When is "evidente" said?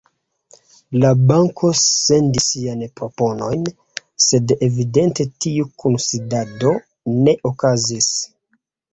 4.69-5.27